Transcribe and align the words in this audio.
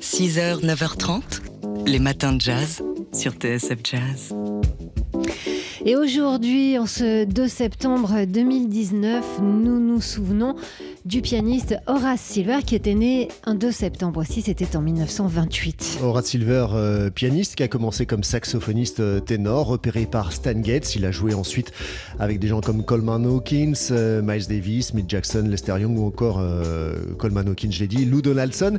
6h, 0.00 0.64
9h30, 0.64 1.22
les 1.86 1.98
matins 1.98 2.32
de 2.32 2.40
jazz 2.40 2.82
sur 3.12 3.32
TSF 3.32 3.78
Jazz. 3.84 4.34
Et 5.84 5.96
aujourd'hui, 5.96 6.78
en 6.78 6.86
ce 6.86 7.24
2 7.24 7.48
septembre 7.48 8.24
2019, 8.26 9.40
nous 9.40 9.80
nous 9.80 10.00
souvenons 10.00 10.54
du 11.04 11.20
pianiste 11.20 11.76
Horace 11.86 12.20
Silver 12.20 12.58
qui 12.64 12.76
était 12.76 12.94
né 12.94 13.28
un 13.44 13.54
2 13.54 13.72
septembre 13.72 14.20
aussi, 14.20 14.40
c'était 14.42 14.76
en 14.76 14.82
1928. 14.82 15.98
Horace 16.02 16.26
Silver, 16.26 16.66
euh, 16.72 17.10
pianiste 17.10 17.56
qui 17.56 17.64
a 17.64 17.68
commencé 17.68 18.06
comme 18.06 18.22
saxophoniste 18.22 19.00
euh, 19.00 19.18
ténor, 19.18 19.66
repéré 19.66 20.06
par 20.06 20.32
Stan 20.32 20.62
Getz. 20.62 20.94
Il 20.94 21.04
a 21.04 21.10
joué 21.10 21.34
ensuite 21.34 21.72
avec 22.20 22.38
des 22.38 22.46
gens 22.46 22.60
comme 22.60 22.84
Coleman 22.84 23.26
Hawkins, 23.26 23.72
euh, 23.90 24.22
Miles 24.22 24.46
Davis, 24.46 24.94
Mick 24.94 25.10
Jackson, 25.10 25.44
Lester 25.48 25.74
Young 25.80 25.98
ou 25.98 26.06
encore 26.06 26.40
Coleman 27.18 27.48
Hawkins, 27.48 27.70
je 27.72 27.80
l'ai 27.80 27.88
dit, 27.88 28.04
Lou 28.04 28.22
Donaldson. 28.22 28.78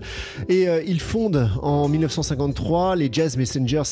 Et 0.50 0.68
il 0.88 1.00
fonde 1.00 1.50
en 1.62 1.88
1953 1.88 2.96
les 2.96 3.10
Jazz 3.12 3.38
Messengers 3.38 3.84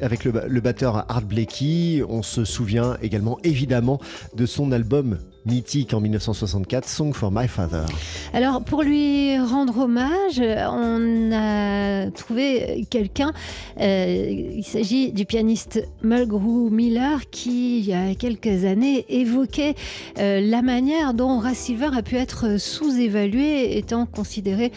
avec, 0.00 0.24
le 0.24 0.60
batteur 0.60 1.06
Art 1.08 1.22
Blakey. 1.22 2.02
On 2.08 2.22
se 2.22 2.44
souvient 2.44 2.96
également 3.02 3.38
évidemment 3.44 4.00
de 4.36 4.46
son 4.46 4.72
album 4.72 5.18
mythique 5.48 5.94
en 5.94 6.00
1964, 6.00 6.86
Song 6.86 7.12
for 7.12 7.30
My 7.32 7.48
Father. 7.48 7.84
Alors 8.32 8.62
pour 8.62 8.82
lui 8.82 9.38
rendre 9.38 9.78
hommage, 9.78 10.40
on 10.40 11.32
a 11.32 12.10
trouvé 12.10 12.86
quelqu'un, 12.90 13.32
euh, 13.80 14.52
il 14.56 14.64
s'agit 14.64 15.12
du 15.12 15.24
pianiste 15.24 15.82
Mulgrew 16.02 16.70
Miller 16.70 17.30
qui 17.30 17.78
il 17.78 17.86
y 17.86 17.94
a 17.94 18.14
quelques 18.14 18.64
années 18.64 19.06
évoquait 19.08 19.74
euh, 20.18 20.40
la 20.40 20.62
manière 20.62 21.14
dont 21.14 21.38
Horace 21.38 21.58
Silver 21.58 21.90
a 21.96 22.02
pu 22.02 22.16
être 22.16 22.58
sous-évalué 22.58 23.78
étant 23.78 24.06
considéré 24.06 24.72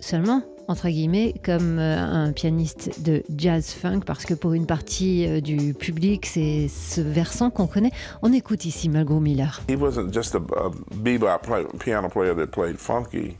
seulement 0.00 0.42
entre 0.68 0.88
guillemets, 0.88 1.34
comme 1.44 1.78
euh, 1.78 1.98
un 1.98 2.32
pianiste 2.32 3.02
de 3.02 3.22
jazz 3.36 3.70
funk, 3.70 4.00
parce 4.06 4.24
que 4.24 4.34
pour 4.34 4.52
une 4.54 4.66
partie 4.66 5.26
euh, 5.26 5.40
du 5.40 5.74
public, 5.74 6.26
c'est 6.26 6.68
ce 6.68 7.00
versant 7.00 7.50
qu'on 7.50 7.66
connaît. 7.66 7.92
On 8.22 8.32
écoute 8.32 8.64
ici 8.64 8.88
Margot 8.88 9.20
Miller. 9.20 9.60
He 9.68 9.76
wasn't 9.76 10.12
just 10.12 10.34
a, 10.34 10.40
bebop 10.94 11.46
piano 11.78 12.08
player 12.08 12.34
that 12.34 12.48
played 12.48 12.76
funky. 12.78 13.36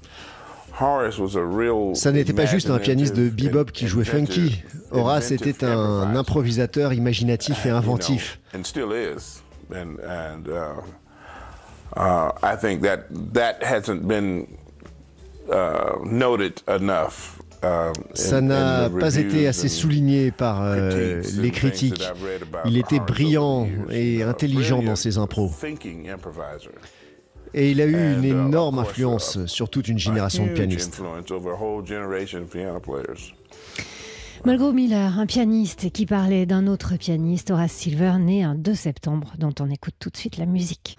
Ça 1.94 2.10
n'était 2.10 2.32
pas 2.32 2.46
juste 2.46 2.68
un 2.68 2.78
pianiste 2.78 3.14
de 3.14 3.28
bebop 3.28 3.70
qui 3.70 3.86
jouait 3.86 4.04
funky. 4.04 4.62
Horace 4.90 5.30
était 5.30 5.64
un 5.64 6.16
improvisateur 6.16 6.92
imaginatif 6.92 7.64
et 7.66 7.70
inventif. 7.70 8.40
And, 9.72 10.46
uh, 10.46 10.82
uh, 11.96 12.32
I 12.42 12.54
think 12.54 12.82
that 12.82 13.06
that 13.32 13.62
hasn't 13.62 14.06
been 14.06 14.46
Ça 18.14 18.40
n'a 18.40 18.90
pas 18.90 19.16
été 19.16 19.46
assez 19.46 19.68
souligné 19.68 20.30
par 20.30 20.62
euh, 20.62 21.22
les 21.36 21.50
critiques. 21.50 22.02
Il 22.66 22.76
était 22.76 23.00
brillant 23.00 23.68
et 23.90 24.22
intelligent 24.22 24.82
dans 24.82 24.96
ses 24.96 25.18
impros. 25.18 25.50
Et 27.56 27.70
il 27.70 27.80
a 27.80 27.84
eu 27.84 28.14
une 28.14 28.24
uh, 28.24 28.30
énorme 28.30 28.80
influence 28.80 29.46
sur 29.46 29.68
toute 29.70 29.86
une 29.86 29.98
génération 29.98 30.44
de 30.44 30.50
pianistes. 30.50 31.00
Margot 34.44 34.72
Miller, 34.72 35.18
un 35.18 35.24
pianiste 35.24 35.90
qui 35.90 36.04
parlait 36.04 36.44
d'un 36.44 36.66
autre 36.66 36.96
pianiste, 36.96 37.50
Horace 37.50 37.72
Silver, 37.72 38.14
né 38.18 38.42
un 38.42 38.54
2 38.54 38.74
septembre, 38.74 39.32
dont 39.38 39.54
on 39.60 39.70
écoute 39.70 39.94
tout 39.98 40.10
de 40.10 40.16
suite 40.16 40.36
la 40.36 40.44
musique. 40.44 40.98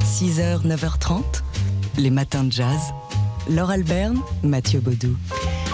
6h, 0.00 0.66
9h30, 0.66 1.22
les 1.98 2.10
matins 2.10 2.44
de 2.44 2.52
jazz. 2.52 2.94
Laure 3.48 3.70
Alberne, 3.70 4.18
Mathieu 4.42 4.80
Baudou. 4.80 5.16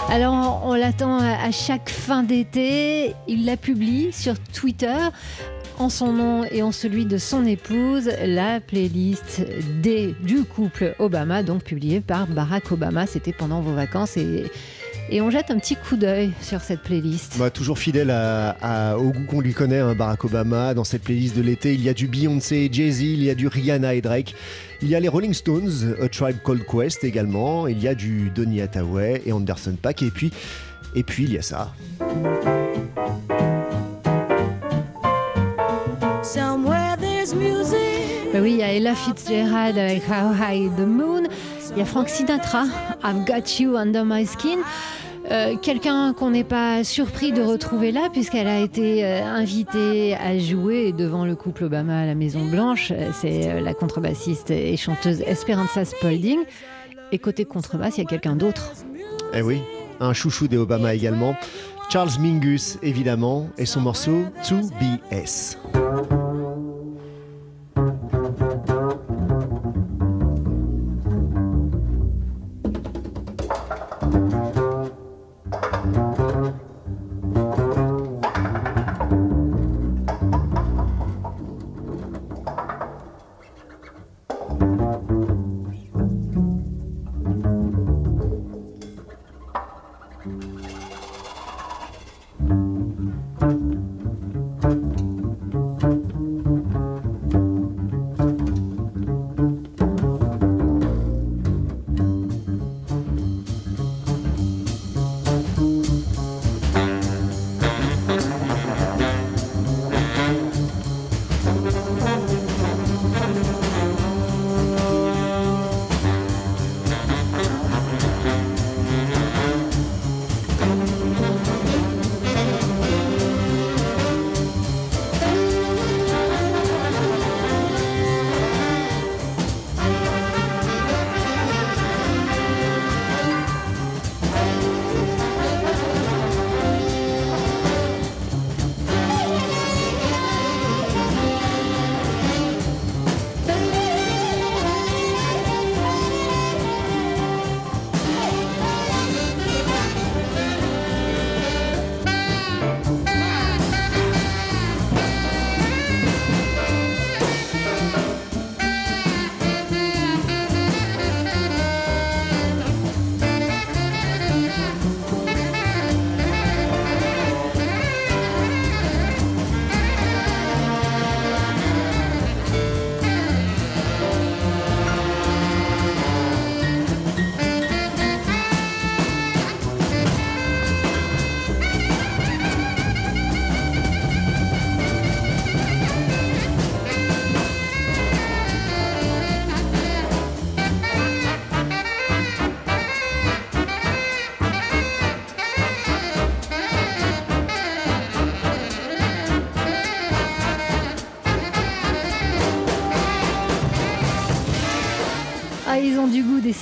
Alors, 0.09 0.61
on 0.65 0.75
l'attend 0.75 1.17
à 1.17 1.51
chaque 1.51 1.89
fin 1.89 2.23
d'été. 2.23 3.13
Il 3.27 3.45
la 3.45 3.57
publie 3.57 4.11
sur 4.11 4.37
Twitter 4.39 4.97
en 5.79 5.89
son 5.89 6.13
nom 6.13 6.43
et 6.43 6.61
en 6.61 6.71
celui 6.71 7.05
de 7.05 7.17
son 7.17 7.45
épouse, 7.45 8.11
la 8.23 8.59
playlist 8.59 9.41
des, 9.81 10.13
du 10.21 10.43
couple 10.43 10.95
Obama, 10.99 11.41
donc 11.41 11.63
publiée 11.63 11.99
par 11.99 12.27
Barack 12.27 12.71
Obama. 12.71 13.07
C'était 13.07 13.33
pendant 13.33 13.61
vos 13.61 13.73
vacances 13.73 14.17
et 14.17 14.45
et 15.09 15.21
on 15.21 15.29
jette 15.29 15.51
un 15.51 15.57
petit 15.57 15.75
coup 15.75 15.95
d'œil 15.95 16.31
sur 16.41 16.61
cette 16.61 16.81
playlist. 16.81 17.37
Bah, 17.37 17.49
toujours 17.49 17.77
fidèle 17.77 18.09
au 18.97 19.11
goût 19.11 19.25
qu'on 19.27 19.41
lui 19.41 19.53
connaît, 19.53 19.79
hein, 19.79 19.95
Barack 19.95 20.25
Obama. 20.25 20.73
Dans 20.73 20.83
cette 20.83 21.03
playlist 21.03 21.35
de 21.35 21.41
l'été, 21.41 21.73
il 21.73 21.83
y 21.83 21.89
a 21.89 21.93
du 21.93 22.07
Beyoncé 22.07 22.57
et 22.57 22.69
Jay-Z, 22.71 23.01
il 23.01 23.23
y 23.23 23.29
a 23.29 23.35
du 23.35 23.47
Rihanna 23.47 23.93
et 23.95 24.01
Drake. 24.01 24.35
Il 24.81 24.89
y 24.89 24.95
a 24.95 24.99
les 24.99 25.07
Rolling 25.07 25.33
Stones, 25.33 25.95
A 26.01 26.09
Tribe 26.09 26.37
Called 26.43 26.65
Quest 26.65 27.03
également. 27.03 27.67
Il 27.67 27.81
y 27.81 27.87
a 27.87 27.95
du 27.95 28.31
Donny 28.33 28.61
Hathaway 28.61 29.21
et 29.25 29.31
Anderson 29.31 29.75
Paak. 29.81 30.01
Et 30.01 30.11
puis, 30.11 30.31
et 30.95 31.03
puis 31.03 31.23
il 31.23 31.33
y 31.33 31.37
a 31.37 31.41
ça. 31.41 31.73
Bah 38.33 38.39
oui, 38.41 38.53
il 38.53 38.57
y 38.57 38.63
a 38.63 38.73
Ella 38.73 38.95
Fitzgerald 38.95 39.77
avec 39.77 40.01
How 40.09 40.33
High 40.33 40.71
the 40.75 40.87
Moon. 40.87 41.27
Il 41.75 41.79
y 41.79 41.81
a 41.81 41.85
Frank 41.85 42.07
Sinatra, 42.07 42.65
I've 43.03 43.25
Got 43.25 43.59
You 43.59 43.75
Under 43.77 44.05
My 44.05 44.27
Skin. 44.27 44.59
Euh, 45.31 45.55
quelqu'un 45.57 46.13
qu'on 46.13 46.29
n'est 46.29 46.43
pas 46.43 46.83
surpris 46.83 47.31
de 47.31 47.41
retrouver 47.41 47.91
là, 47.91 48.09
puisqu'elle 48.11 48.47
a 48.47 48.59
été 48.59 49.03
euh, 49.03 49.23
invitée 49.23 50.15
à 50.15 50.37
jouer 50.37 50.91
devant 50.91 51.25
le 51.25 51.35
couple 51.35 51.63
Obama 51.63 52.01
à 52.01 52.05
la 52.05 52.13
Maison 52.13 52.45
Blanche. 52.45 52.91
Euh, 52.91 53.09
c'est 53.13 53.59
la 53.59 53.73
contrebassiste 53.73 54.51
et 54.51 54.77
chanteuse 54.77 55.21
Esperanza 55.21 55.83
Spalding. 55.83 56.41
Et 57.11 57.17
côté 57.17 57.45
contrebasse, 57.45 57.97
il 57.97 58.01
y 58.01 58.03
a 58.03 58.07
quelqu'un 58.09 58.35
d'autre. 58.35 58.73
Eh 59.33 59.41
oui, 59.41 59.59
un 59.99 60.13
chouchou 60.13 60.47
des 60.47 60.57
Obama 60.57 60.93
également. 60.93 61.35
Charles 61.89 62.11
Mingus, 62.19 62.77
évidemment, 62.83 63.49
et 63.57 63.65
son 63.65 63.81
morceau 63.81 64.25
2BS. 64.43 65.57
ont 65.72 65.72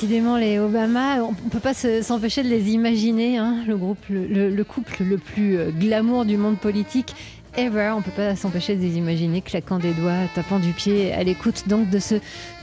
décidément, 0.02 0.38
les 0.38 0.58
Obama. 0.58 1.22
On 1.22 1.32
ne 1.32 1.50
peut 1.52 1.60
pas 1.60 1.76
s'empêcher 1.76 2.42
de 2.42 2.50
les 2.50 2.72
imaginer, 2.72 3.38
hein, 3.38 3.58
le, 3.68 3.78
groupe, 3.78 4.04
le, 4.10 4.64
couple 4.64 5.04
le 5.04 5.20
plus 5.20 5.60
euh, 5.60 5.70
glamour 5.70 6.26
du 6.26 6.38
monde 6.38 6.58
politique 6.58 7.14
ever. 7.56 7.94
On 7.96 8.02
peut 8.02 8.10
pas 8.10 8.36
s'empêcher 8.36 8.76
de 8.76 8.82
les 8.82 8.98
imaginer 8.98 9.42
claquant 9.42 9.78
des 9.78 9.94
doigts, 9.94 10.28
tapant 10.34 10.58
du 10.58 10.72
pied 10.72 11.14
à 11.14 11.22
l'écoute 11.22 11.68
donc 11.68 11.92
de 11.92 12.00
ce 12.00 12.16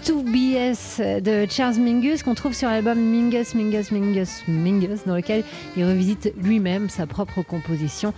2BS 0.05 1.21
de 1.21 1.47
Charles 1.49 1.77
Mingus 1.77 2.25
qu'on 2.25 2.35
trouve 2.35 2.55
sur 2.55 2.69
l'album 2.69 2.99
Mingus, 2.99 3.55
Mingus, 3.55 3.93
Mingus, 3.93 4.43
Mingus, 4.49 5.05
dans 5.07 5.15
lequel 5.15 5.45
il 5.77 5.85
revisite 5.85 6.33
lui-même 6.43 6.89
sa 6.89 7.07
propre 7.07 7.43
composition. 7.43 8.13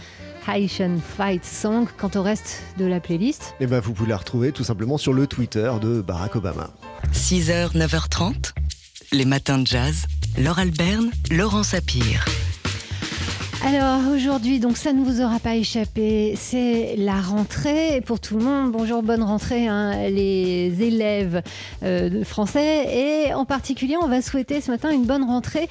Haitian 0.48 0.96
Fight 0.98 1.44
Song. 1.44 1.86
Quant 1.98 2.10
au 2.14 2.22
reste 2.22 2.62
de 2.78 2.86
la 2.86 3.00
playlist, 3.00 3.54
eh 3.60 3.66
ben 3.66 3.80
vous 3.80 3.92
pouvez 3.92 4.08
la 4.08 4.16
retrouver 4.16 4.52
tout 4.52 4.64
simplement 4.64 4.96
sur 4.96 5.12
le 5.12 5.26
Twitter 5.26 5.70
de 5.82 6.00
Barack 6.00 6.36
Obama. 6.36 6.70
6h, 7.12 7.76
9h30, 7.76 8.54
les 9.12 9.24
matins 9.24 9.58
de 9.58 9.66
jazz. 9.66 10.06
Laure 10.38 10.58
Alberne, 10.60 11.10
Laurent 11.30 11.62
Sapir. 11.62 12.24
Alors 13.62 14.00
aujourd'hui, 14.14 14.58
donc 14.58 14.78
ça 14.78 14.94
ne 14.94 15.04
vous 15.04 15.20
aura 15.20 15.38
pas 15.38 15.54
échappé, 15.54 16.32
c'est 16.34 16.94
la 16.96 17.20
rentrée 17.20 18.00
pour 18.06 18.18
tout 18.18 18.38
le 18.38 18.42
monde. 18.42 18.72
Bonjour, 18.72 19.02
bonne 19.02 19.22
rentrée, 19.22 19.68
hein, 19.68 20.08
les 20.08 20.82
élèves 20.82 21.42
euh, 21.82 22.24
français 22.24 23.26
et 23.28 23.34
en 23.34 23.44
particulier, 23.44 23.96
on 24.00 24.08
va 24.08 24.22
souhaiter 24.22 24.62
ce 24.62 24.70
matin 24.70 24.90
une 24.90 25.04
bonne 25.04 25.24
rentrée 25.24 25.68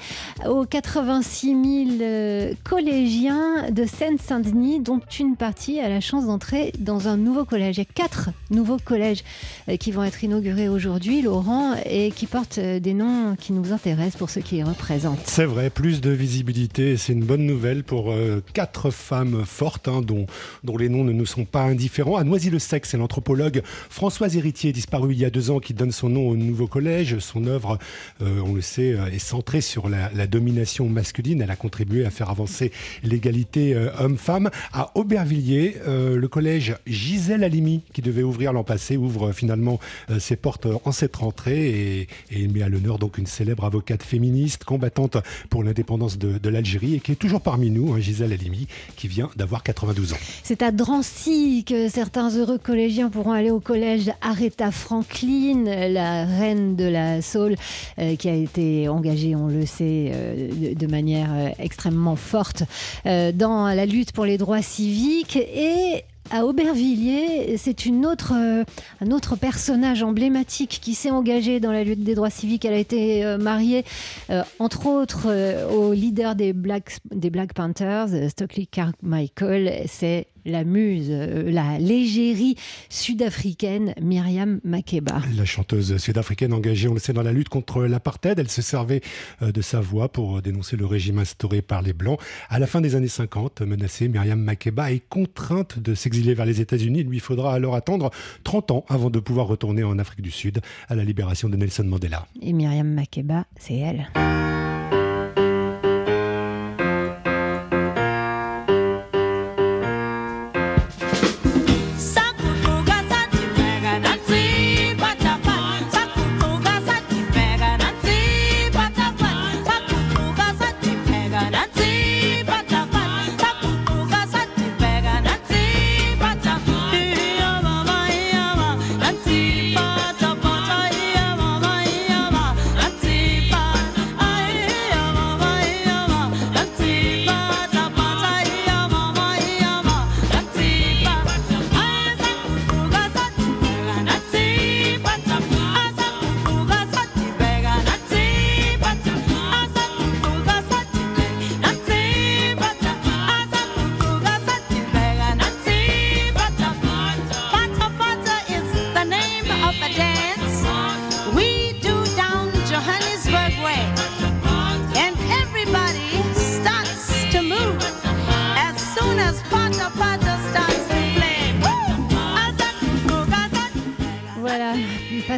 aux 0.48 0.64
86 0.66 1.48
000 1.48 1.98
euh, 2.00 2.52
collégiens 2.62 3.68
de 3.72 3.84
Seine-Saint-Denis, 3.84 4.78
dont 4.78 5.00
une 5.18 5.34
partie 5.34 5.80
a 5.80 5.88
la 5.88 6.00
chance 6.00 6.26
d'entrer 6.26 6.72
dans 6.78 7.08
un 7.08 7.16
nouveau 7.16 7.44
collège. 7.44 7.78
Il 7.78 7.80
y 7.80 7.82
a 7.82 7.92
quatre 7.92 8.30
nouveaux 8.50 8.78
collèges 8.78 9.24
euh, 9.68 9.76
qui 9.76 9.90
vont 9.90 10.04
être 10.04 10.22
inaugurés 10.22 10.68
aujourd'hui, 10.68 11.22
Laurent, 11.22 11.74
et 11.86 12.12
qui 12.12 12.26
portent 12.26 12.60
des 12.60 12.94
noms 12.94 13.34
qui 13.34 13.52
nous 13.52 13.72
intéressent 13.72 14.16
pour 14.16 14.30
ceux 14.30 14.42
qui 14.42 14.54
les 14.56 14.62
représentent. 14.62 15.18
C'est 15.24 15.44
vrai, 15.44 15.70
plus 15.70 16.00
de 16.00 16.10
visibilité, 16.10 16.96
c'est 16.96 17.14
une 17.14 17.24
bonne 17.24 17.44
nouvelle 17.44 17.79
pour 17.82 18.10
euh, 18.10 18.42
quatre 18.52 18.90
femmes 18.90 19.44
fortes, 19.44 19.88
hein, 19.88 20.02
dont, 20.02 20.26
dont 20.64 20.76
les 20.76 20.88
noms 20.88 21.04
ne 21.04 21.12
nous 21.12 21.26
sont 21.26 21.44
pas 21.44 21.62
indifférents. 21.62 22.16
À 22.16 22.24
Noisy-le-Sec, 22.24 22.86
c'est 22.86 22.96
l'anthropologue 22.96 23.62
Françoise 23.88 24.36
Héritier, 24.36 24.72
disparue 24.72 25.12
il 25.12 25.18
y 25.18 25.24
a 25.24 25.30
deux 25.30 25.50
ans, 25.50 25.60
qui 25.60 25.74
donne 25.74 25.92
son 25.92 26.08
nom 26.08 26.28
au 26.28 26.36
nouveau 26.36 26.66
collège. 26.66 27.18
Son 27.18 27.46
œuvre, 27.46 27.78
euh, 28.22 28.40
on 28.44 28.54
le 28.54 28.60
sait, 28.60 28.92
euh, 28.92 29.06
est 29.06 29.18
centrée 29.18 29.60
sur 29.60 29.88
la, 29.88 30.10
domination 30.26 30.88
masculine. 30.88 31.42
Elle 31.42 31.50
a 31.50 31.56
contribué 31.56 32.04
à 32.04 32.10
faire 32.10 32.30
avancer 32.30 32.70
l'égalité 33.02 33.74
homme-femme. 33.98 34.50
À 34.72 34.92
Aubervilliers, 34.94 35.76
le 35.86 36.28
collège 36.28 36.76
Gisèle 36.86 37.42
Halimi, 37.42 37.82
qui 37.92 38.02
devait 38.02 38.22
ouvrir 38.22 38.52
l'an 38.52 38.64
passé, 38.64 38.96
ouvre 38.96 39.32
finalement 39.32 39.80
ses 40.18 40.36
portes 40.36 40.68
en 40.84 40.92
cette 40.92 41.16
rentrée 41.16 41.68
et, 41.68 42.08
et 42.30 42.46
met 42.48 42.62
à 42.62 42.68
l'honneur 42.68 42.98
donc 42.98 43.18
une 43.18 43.26
célèbre 43.26 43.64
avocate 43.64 44.02
féministe, 44.02 44.64
combattante 44.64 45.16
pour 45.48 45.64
l'indépendance 45.64 46.18
de, 46.18 46.38
de 46.38 46.48
l'Algérie 46.48 46.94
et 46.94 47.00
qui 47.00 47.12
est 47.12 47.16
toujours 47.16 47.40
parmi 47.40 47.69
nous, 47.70 47.92
hein, 47.92 48.00
Gisèle 48.00 48.32
Halimi, 48.32 48.66
qui 48.96 49.08
vient 49.08 49.30
d'avoir 49.36 49.62
92 49.62 50.12
ans. 50.12 50.16
C'est 50.42 50.62
à 50.62 50.70
Drancy 50.70 51.64
que 51.66 51.88
certains 51.88 52.30
heureux 52.30 52.58
collégiens 52.58 53.10
pourront 53.10 53.32
aller 53.32 53.50
au 53.50 53.60
collège 53.60 54.10
Aretha 54.20 54.70
Franklin, 54.70 55.64
la 55.88 56.24
reine 56.24 56.76
de 56.76 56.84
la 56.84 57.22
soul, 57.22 57.56
euh, 57.98 58.16
qui 58.16 58.28
a 58.28 58.34
été 58.34 58.88
engagée, 58.88 59.34
on 59.34 59.48
le 59.48 59.66
sait, 59.66 60.12
euh, 60.12 60.74
de, 60.74 60.86
manière 60.86 61.30
euh, 61.32 61.48
extrêmement 61.58 62.16
forte 62.16 62.64
dans 63.04 63.68
la 63.68 63.86
lutte 63.86 64.12
pour 64.12 64.24
les 64.24 64.38
droits 64.38 64.62
civiques. 64.62 65.36
Et 65.36 66.04
à 66.30 66.44
Aubervilliers, 66.44 67.56
c'est 67.56 67.86
autre, 68.06 68.32
euh, 68.34 68.64
un 69.00 69.10
autre 69.10 69.36
personnage 69.36 70.02
emblématique 70.02 70.78
qui 70.82 70.94
s'est 70.94 71.10
engagé 71.10 71.60
dans 71.60 71.72
la 71.72 71.84
lutte 71.84 72.04
des 72.04 72.14
droits 72.14 72.30
civiques. 72.30 72.64
Elle 72.64 72.74
a 72.74 72.78
été 72.78 73.24
euh, 73.24 73.38
mariée, 73.38 73.84
euh, 74.30 74.42
entre 74.58 74.86
autres, 74.86 75.28
au 75.72 75.92
leader 75.92 76.34
des 76.34 76.52
Black, 76.52 76.98
des 77.10 77.30
Black 77.30 77.52
Panthers, 77.54 78.08
Stockley 78.30 78.66
Carmichael. 78.66 79.84
C'est 79.86 80.26
la 80.44 80.64
muse, 80.64 81.08
euh, 81.10 81.50
la 81.50 81.78
légérie 81.78 82.56
sud-africaine 82.88 83.94
Myriam 84.00 84.60
Makeba. 84.64 85.22
La 85.36 85.44
chanteuse 85.44 85.96
sud-africaine 85.96 86.52
engagée, 86.52 86.88
on 86.88 86.94
le 86.94 87.00
sait, 87.00 87.12
dans 87.12 87.22
la 87.22 87.32
lutte 87.32 87.48
contre 87.48 87.82
l'apartheid, 87.84 88.38
elle 88.38 88.50
se 88.50 88.62
servait 88.62 89.00
euh, 89.42 89.52
de 89.52 89.62
sa 89.62 89.80
voix 89.80 90.10
pour 90.10 90.42
dénoncer 90.42 90.76
le 90.76 90.86
régime 90.86 91.18
instauré 91.18 91.62
par 91.62 91.82
les 91.82 91.92
Blancs. 91.92 92.18
À 92.48 92.58
la 92.58 92.66
fin 92.66 92.80
des 92.80 92.94
années 92.94 93.08
50, 93.08 93.62
menacée, 93.62 94.08
Myriam 94.08 94.40
Makeba 94.40 94.92
est 94.92 95.02
contrainte 95.08 95.78
de 95.78 95.94
s'exiler 95.94 96.34
vers 96.34 96.46
les 96.46 96.60
États-Unis. 96.60 97.00
Il 97.00 97.06
lui 97.06 97.20
faudra 97.20 97.54
alors 97.54 97.74
attendre 97.74 98.10
30 98.44 98.70
ans 98.70 98.84
avant 98.88 99.10
de 99.10 99.18
pouvoir 99.20 99.46
retourner 99.46 99.82
en 99.82 99.98
Afrique 99.98 100.22
du 100.22 100.30
Sud 100.30 100.60
à 100.88 100.94
la 100.94 101.04
libération 101.04 101.48
de 101.48 101.56
Nelson 101.56 101.84
Mandela. 101.84 102.26
Et 102.40 102.52
Myriam 102.52 102.92
Makeba, 102.92 103.44
c'est 103.58 103.76
elle. 103.76 104.08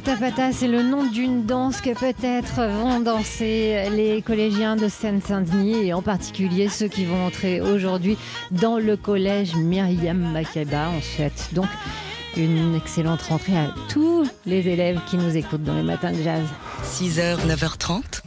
Pata 0.04 0.16
Pata, 0.16 0.52
c'est 0.52 0.66
le 0.66 0.82
nom 0.82 1.04
d'une 1.04 1.46
danse 1.46 1.80
que 1.80 1.90
peut-être 1.90 2.56
vont 2.56 2.98
danser 2.98 3.88
les 3.90 4.20
collégiens 4.20 4.74
de 4.74 4.88
Seine-Saint-Denis 4.88 5.86
et 5.86 5.92
en 5.92 6.02
particulier 6.02 6.68
ceux 6.68 6.88
qui 6.88 7.04
vont 7.04 7.24
entrer 7.24 7.60
aujourd'hui 7.60 8.18
dans 8.50 8.78
le 8.78 8.96
collège 8.96 9.54
Myriam 9.54 10.18
Makeba. 10.32 10.88
On 10.96 11.00
souhaite 11.00 11.50
donc 11.52 11.68
une 12.36 12.74
excellente 12.74 13.22
rentrée 13.22 13.56
à 13.56 13.72
tous 13.88 14.28
les 14.44 14.66
élèves 14.66 14.98
qui 15.08 15.16
nous 15.18 15.36
écoutent 15.36 15.62
dans 15.62 15.76
les 15.76 15.84
matins 15.84 16.10
de 16.10 16.22
jazz. 16.22 16.46
6h, 16.84 17.46
9h30, 17.46 18.22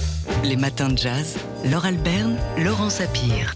les 0.46 0.55
matins 0.55 0.88
de 0.89 0.98
jazz. 0.98 1.38
Laure 1.70 1.86
Alberne, 1.86 2.38
Laurent 2.58 2.89
Sapir. 2.89 3.53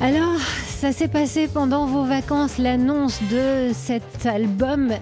Alors, 0.00 0.40
ça 0.66 0.90
s'est 0.90 1.06
passé 1.06 1.46
pendant 1.46 1.86
vos 1.86 2.02
vacances, 2.02 2.58
l'annonce 2.58 3.20
de 3.30 3.70
cet 3.72 4.26
album 4.26 4.92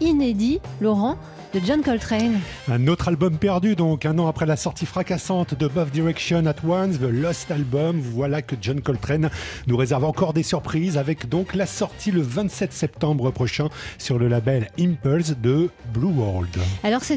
inédit, 0.00 0.60
Laurent, 0.80 1.16
de 1.54 1.60
John 1.64 1.82
Coltrane. 1.82 2.40
Un 2.70 2.86
autre 2.86 3.08
album 3.08 3.38
perdu, 3.38 3.76
donc 3.76 4.04
un 4.04 4.18
an 4.18 4.28
après 4.28 4.44
la 4.44 4.56
sortie 4.56 4.84
fracassante 4.84 5.54
de 5.54 5.66
Both 5.66 5.90
Direction 5.90 6.44
at 6.44 6.56
Once, 6.66 6.98
The 6.98 7.10
Lost 7.10 7.50
Album. 7.50 7.98
Voilà 7.98 8.42
que 8.42 8.56
John 8.60 8.82
Coltrane 8.82 9.30
nous 9.66 9.76
réserve 9.78 10.04
encore 10.04 10.34
des 10.34 10.42
surprises 10.42 10.98
avec 10.98 11.30
donc 11.30 11.54
la 11.54 11.64
sortie 11.64 12.10
le 12.10 12.20
27 12.20 12.74
septembre 12.74 13.30
prochain 13.30 13.68
sur 13.96 14.18
le 14.18 14.28
label 14.28 14.68
Impulse 14.78 15.34
de 15.38 15.70
Blue 15.94 16.12
World. 16.12 16.50
Alors 16.84 17.04
ce, 17.04 17.14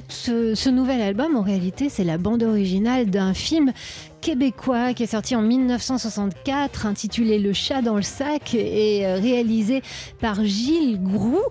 ce 0.56 0.70
nouvel 0.70 1.02
album, 1.02 1.36
en 1.36 1.42
réalité, 1.42 1.90
c'est 1.90 2.06
la 2.06 2.18
bande 2.18 2.44
originale 2.44 3.10
d'un 3.10 3.34
film 3.34 3.74
québécois 4.22 4.94
qui 4.94 5.04
est 5.04 5.08
sorti 5.08 5.36
en 5.36 5.42
1964, 5.42 6.86
intitulé 6.86 7.40
Le 7.40 7.52
chat 7.52 7.82
dans 7.82 7.96
le 7.96 8.04
sac 8.04 8.54
et 8.54 9.06
euh, 9.06 9.16
réalisé 9.16 9.82
par 10.22 10.46
Gilles 10.46 11.02
Groux. 11.02 11.44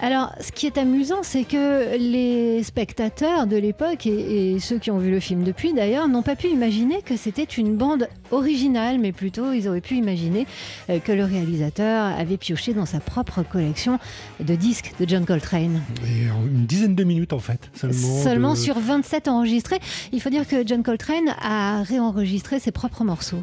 Alors, 0.00 0.32
ce 0.40 0.52
qui 0.52 0.66
est 0.66 0.78
amusant, 0.78 1.22
c'est 1.22 1.44
que 1.44 1.96
les 1.96 2.62
spectateurs 2.62 3.35
de 3.44 3.56
l'époque 3.58 4.06
et, 4.06 4.54
et 4.54 4.58
ceux 4.60 4.78
qui 4.78 4.90
ont 4.90 4.98
vu 4.98 5.10
le 5.10 5.20
film 5.20 5.42
depuis 5.44 5.74
d'ailleurs 5.74 6.08
n'ont 6.08 6.22
pas 6.22 6.36
pu 6.36 6.46
imaginer 6.48 7.02
que 7.02 7.16
c'était 7.18 7.44
une 7.44 7.76
bande 7.76 8.08
originale, 8.30 8.98
mais 8.98 9.12
plutôt 9.12 9.52
ils 9.52 9.68
auraient 9.68 9.82
pu 9.82 9.96
imaginer 9.96 10.46
euh, 10.88 10.98
que 10.98 11.12
le 11.12 11.24
réalisateur 11.24 12.06
avait 12.18 12.38
pioché 12.38 12.72
dans 12.72 12.86
sa 12.86 13.00
propre 13.00 13.42
collection 13.42 13.98
de 14.40 14.54
disques 14.54 14.92
de 14.98 15.06
John 15.06 15.26
Coltrane. 15.26 15.82
Et 16.06 16.22
une 16.46 16.64
dizaine 16.64 16.94
de 16.94 17.04
minutes 17.04 17.34
en 17.34 17.38
fait, 17.38 17.70
seulement. 17.74 18.22
Seulement 18.22 18.52
de- 18.54 18.58
sur 18.58 18.78
27 18.78 19.28
enregistrés. 19.28 19.78
Il 20.12 20.22
faut 20.22 20.30
dire 20.30 20.48
que 20.48 20.66
John 20.66 20.82
Coltrane 20.82 21.34
a 21.42 21.82
réenregistré 21.82 22.58
ses 22.60 22.70
propres 22.70 23.04
morceaux. 23.04 23.42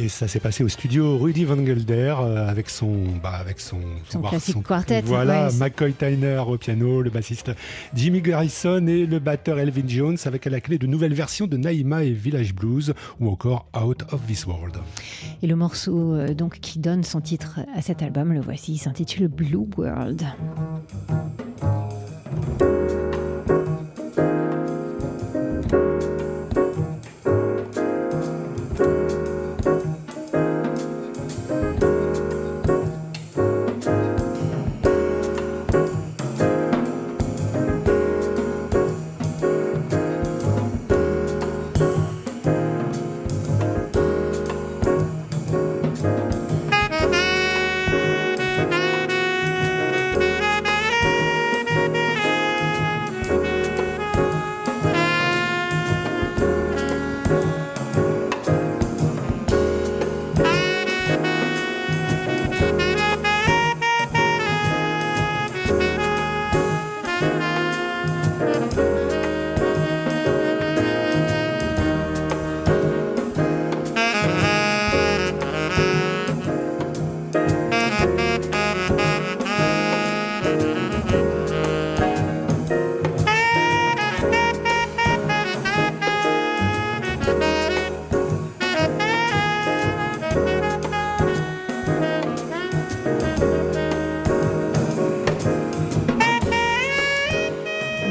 Et 0.00 0.08
ça 0.08 0.28
s'est 0.28 0.38
passé 0.38 0.62
au 0.62 0.68
studio 0.68 1.18
Rudy 1.18 1.44
Van 1.44 1.56
Gelder 1.56 2.14
euh, 2.20 2.48
avec 2.48 2.70
son, 2.70 2.92
bah, 3.20 3.32
avec 3.32 3.58
son, 3.58 3.80
Son 4.08 4.20
classique 4.20 4.62
quartet, 4.62 5.02
Voilà, 5.02 5.48
ouais. 5.48 5.54
McCoy 5.54 5.92
Tyner 5.92 6.40
au 6.46 6.56
piano, 6.56 7.02
le 7.02 7.10
bassiste 7.10 7.50
Jimmy 7.94 8.20
Garrison 8.20 8.86
et 8.86 9.06
le 9.06 9.18
batteur 9.18 9.58
Elvin 9.58 9.88
Jones 9.88 10.16
avec 10.24 10.46
à 10.46 10.50
la 10.50 10.60
clé 10.60 10.78
de 10.78 10.86
nouvelles 10.86 11.14
versions 11.14 11.48
de 11.48 11.56
Naïma 11.56 12.04
et 12.04 12.12
Village 12.12 12.54
Blues 12.54 12.94
ou 13.18 13.28
encore 13.28 13.66
Out 13.76 14.04
of 14.12 14.24
This 14.28 14.46
World. 14.46 14.76
Et 15.42 15.48
le 15.48 15.56
morceau 15.56 16.14
euh, 16.14 16.32
donc 16.32 16.60
qui 16.60 16.78
donne 16.78 17.02
son 17.02 17.20
titre 17.20 17.58
à 17.74 17.82
cet 17.82 18.00
album, 18.00 18.32
le 18.32 18.40
voici, 18.40 18.74
il 18.74 18.78
s'intitule 18.78 19.26
Blue 19.26 19.66
World. 19.76 20.24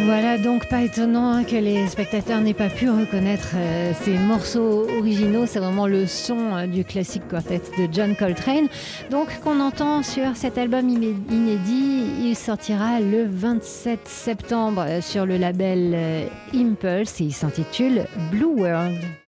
Voilà 0.07 0.37
donc 0.37 0.69
pas 0.69 0.83
étonnant 0.83 1.33
hein, 1.33 1.43
que 1.43 1.57
les 1.57 1.85
spectateurs 1.89 2.39
n'aient 2.39 2.53
pas 2.53 2.69
pu 2.69 2.89
reconnaître 2.89 3.49
euh, 3.55 3.91
ces 4.03 4.17
morceaux 4.17 4.87
originaux. 4.99 5.45
C'est 5.45 5.59
vraiment 5.59 5.85
le 5.85 6.07
son 6.07 6.55
euh, 6.55 6.65
du 6.65 6.85
classique 6.85 7.27
quartet 7.27 7.61
de 7.77 7.89
John 7.91 8.15
Coltrane. 8.15 8.69
Donc 9.11 9.37
qu'on 9.41 9.59
entend 9.59 10.03
sur 10.03 10.37
cet 10.37 10.57
album 10.57 10.87
inédit. 10.87 12.05
Il 12.21 12.37
sortira 12.37 13.01
le 13.01 13.25
27 13.27 14.07
septembre 14.07 14.85
euh, 14.87 15.01
sur 15.01 15.25
le 15.25 15.35
label 15.35 16.29
Impulse 16.53 17.19
et 17.19 17.25
il 17.25 17.33
s'intitule 17.33 18.05
Blue 18.31 18.45
World. 18.45 19.17